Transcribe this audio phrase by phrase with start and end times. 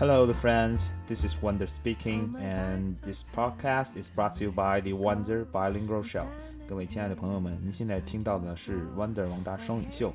[0.00, 0.90] Hello, the friends.
[1.06, 6.02] This is Wonder speaking, and this podcast is brought to you by the Wonder Bilingual
[6.02, 6.26] Show.
[6.68, 10.12] 各位亲爱的朋友们，您现在听到的是 Wonder 王达双语秀。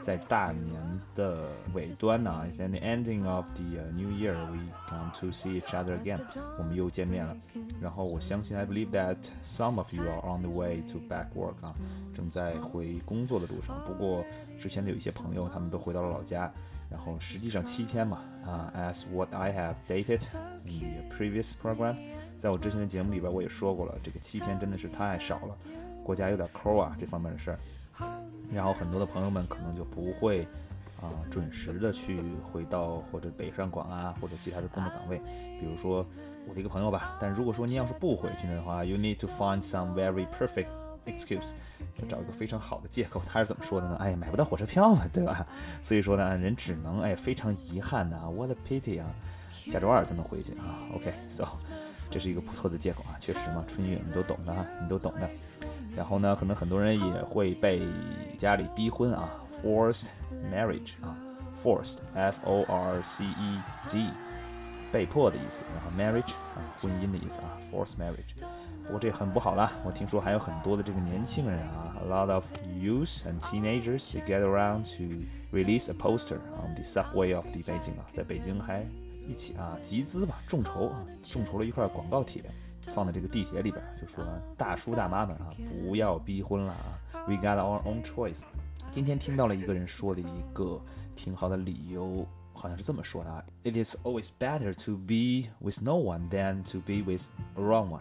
[0.00, 3.62] 在大年的尾端呢，is at the ending of the
[3.92, 6.18] new year, we come to see each other again.
[6.58, 7.36] 我们又见面了。
[7.80, 11.72] 然后我相信，I believe that some of you are on the way to back work 啊，
[12.12, 13.80] 正在回工作的路上。
[13.86, 14.24] 不过
[14.58, 16.52] 之前的有一些朋友，他们都回到了老家。
[16.89, 20.25] 然后实际上七天嘛，啊，as what I have dated
[20.65, 21.97] in the previous program，
[22.37, 25.57] 在我之前的节目里边我也说过了，这个七天真的是太少了，
[26.03, 27.59] 国家有点抠啊这方面的事儿。
[28.51, 30.43] 然后很多的朋友们可能就不会
[31.01, 35.17] 啊准时的去回到或者北上广啊或者其他的工作岗位，
[35.59, 36.05] 比如说
[36.47, 37.17] 我的一个朋友吧。
[37.19, 40.69] 但如果说您要是不回去的话，you need to find some very perfect
[41.07, 41.53] excuse。
[41.99, 43.95] 要找一个非常好的借口，他是怎么说的呢？
[43.99, 45.45] 哎呀，买不到火车票嘛，对吧？
[45.81, 49.07] 所以说呢，人只能哎，非常遗憾的啊，what a pity 啊，
[49.65, 50.77] 下周二才能回去啊。
[50.93, 51.47] OK，so
[52.11, 55.27] 这是一个不错的借口啊，确实嘛，春运你都懂的啊，你都懂的。
[55.95, 57.81] 然后呢，可能很多人也会被
[58.37, 59.29] 家里逼婚啊
[59.63, 60.05] ，forced
[60.53, 61.17] marriage 啊
[61.63, 64.11] ，forced，f o r c e d，
[64.91, 68.45] 被迫的意思，然后 marriage 啊，婚姻的意思啊，forced marriage。
[68.87, 72.47] 不过这很不好了，我听说还有很多的这个年轻人啊，a lot of
[72.79, 75.21] youth and teenagers they get around to
[75.51, 78.85] release a poster on the subway of the Beijing 啊，在北京还
[79.27, 82.41] 一起啊集资吧，众筹啊，众筹了一块广告帖，
[82.87, 84.23] 放在这个地铁里边，就说
[84.55, 85.51] 大叔大妈们啊，
[85.85, 88.43] 不要逼婚了啊，we got our own choice。
[88.89, 90.79] 今天听到了一个人说的一个
[91.13, 97.25] 挺好的理由，好像是这么说的啊，it is always better to be with no one than to be with
[97.57, 97.99] a wrong one。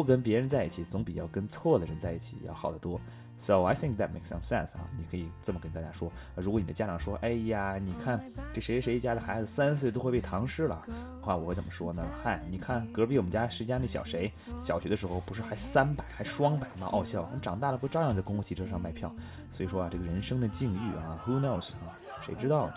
[0.00, 2.98] 不跟别人在一起，总比要跟错的人在一起要好得多。
[3.36, 6.10] So I think that makes some sense 啊，你可以这么跟大家说。
[6.36, 8.18] 如果你的家长说，哎呀，你看
[8.50, 10.82] 这谁谁谁家的孩子三岁都会背唐诗了，
[11.20, 12.02] 话我会怎么说呢？
[12.22, 16.86] 嗨，你看隔壁我们家谁家那小谁，小学的时候不是还三百还双百吗？
[16.86, 19.14] 傲笑，你长大了不照样在公共汽车上卖票？
[19.50, 22.74] 所以说啊，这个人生的境遇啊，Who knows 啊，谁知道呢？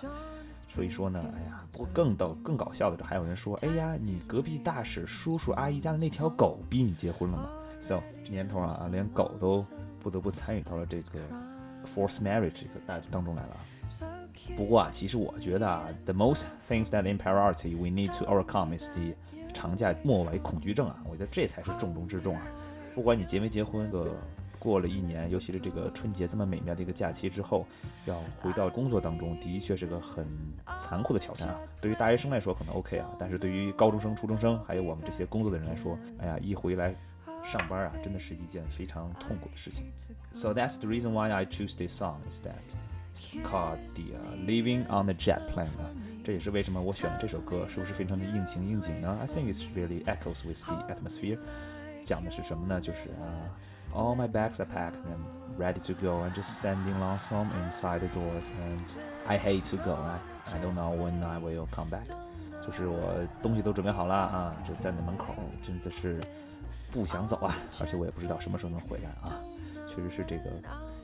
[0.74, 9.64] 所以说呢，哎呀，不过更逗、更搞笑的，是还有人说，哎呀，你隔壁大婶叔叔阿姨家的那条狗逼你结婚了吗？So 这年头啊，连狗都
[10.00, 11.20] 不得不参与到了这个
[11.86, 13.58] forced marriage 这个大当中来了。
[14.58, 19.14] 不过啊，其实我觉得啊，the most things that in priority we need to overcome is the
[19.54, 22.42] 长假末尾恐惧症啊，我觉得这才是重中之重啊。
[22.96, 24.12] 不管你结没结婚，个。
[24.64, 27.68] 过了一年，尤其是这个春节这么美妙的一个假期之后，
[28.06, 30.26] 要回到工作当中，的确是个很
[30.78, 31.60] 残酷的挑战啊。
[31.82, 36.96] 对于大学生来说可能 OK 啊，但是对于高中生、初中生，还有我们这些工作的人来说，哎呀，一回来
[37.44, 39.92] 上班啊，真的是一件非常痛苦的事情。
[40.32, 42.54] So that's the reason why I choose this song is that
[43.14, 45.68] it's called the Living on the Jet Plane。
[46.24, 51.38] 这也是为什么我选了这首歌，是不是非常的应情应景呢？I think it's really echoes with the atmosphere。
[52.04, 52.80] 讲的是什么呢？
[52.80, 53.50] 就是啊。
[53.94, 56.24] All my bags are packed and ready to go.
[56.24, 58.80] I'm just standing lonesome inside the doors, and
[59.28, 59.94] I hate to go.
[59.94, 60.18] I
[60.52, 62.08] I don't know when I will come back.
[62.60, 66.20] 就是我东西都准备好了啊，就站在门口，真的是
[66.90, 69.38] 不想走啊，而且我也不知道什么时候能回来啊。
[69.88, 70.50] 确实是这个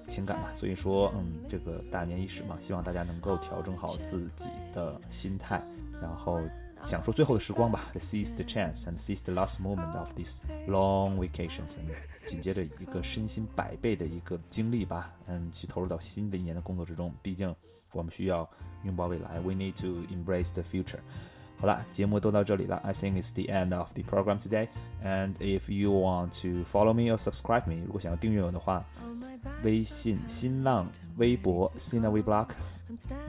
[0.07, 0.49] 情感吧。
[0.51, 5.61] 所以说，嗯，这个大年伊始嘛，希望大家能够调整好自己的心态，
[6.01, 6.41] 然后。
[6.85, 11.77] 享受最后的时光吧 The，seize the chance and seize the last moment of these long vacations。
[12.25, 17.13] 紧接着一个身心百倍的一个经历吧，嗯，去投入到新的一年的工作之中。
[17.21, 17.55] 毕竟
[17.91, 18.47] 我们需要
[18.83, 20.99] 拥抱未来，we need to embrace the future。
[21.57, 24.69] 好了，节目都到这里了，I think it's the end of the program today。
[25.03, 28.85] And if you want to follow me or subscribe me，如果想要订阅我的话，
[29.63, 30.87] 微信、新浪
[31.17, 32.21] 微博 Sina We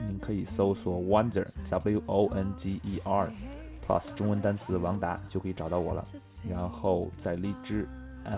[0.07, 3.31] 您可以搜索 Wonder W O N G E R
[3.87, 6.03] plus 中文单词王达就可以找到我了。
[6.49, 7.87] 然后在荔枝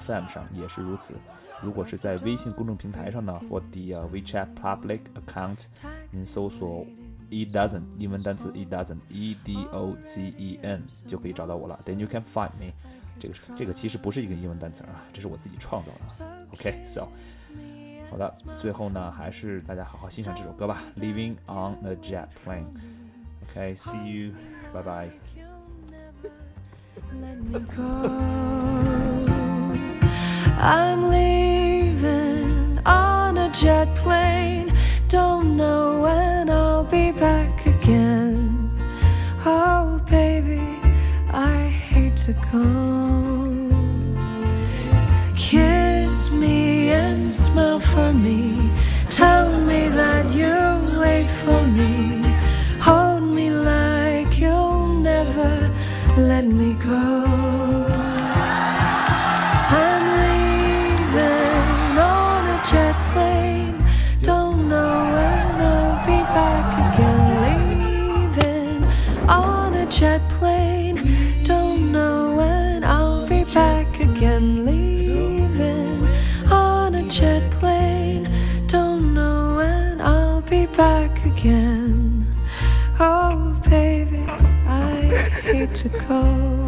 [0.02, 1.16] FM 上也是如此。
[1.62, 5.66] 如果是在微信公众平台上呢，for the WeChat public account，
[6.12, 6.86] 您搜索
[7.30, 11.80] E dozen 英文单词 E dozen E D O Z E N 就可以找到我了。
[11.86, 12.74] Then you can find me。
[13.18, 16.26] 这个这个其实不是一个英文单词啊，这是我自己创造的。
[16.52, 17.08] OK，so。
[18.13, 24.33] 好的，最后呢，还是大家好好欣赏这首歌吧，《Living on a Jet Plane》。OK，see you，
[24.73, 25.09] 拜拜。
[30.61, 34.73] I'm leaving on a jet plane.
[35.09, 38.71] Don't know when I'll be back again.
[39.47, 40.61] Oh, baby,
[41.33, 42.92] I hate to go.
[49.10, 52.22] Tell me that you'll wait for me.
[52.80, 55.54] Hold me like you'll never.
[56.18, 57.04] Let me go.
[59.84, 63.78] I'm leaving on a jet plane.
[64.22, 67.24] Don't know when I'll be back again.
[67.46, 68.84] Leaving
[69.30, 70.93] on a jet plane.
[80.84, 82.28] Back again.
[83.00, 84.26] Oh, baby,
[84.68, 84.96] I
[85.42, 86.63] hate to go.